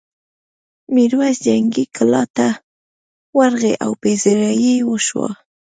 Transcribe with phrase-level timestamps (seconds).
[0.93, 2.47] میرويس جنګي کلا ته
[3.37, 5.29] ورغی او پذيرايي یې وشوه.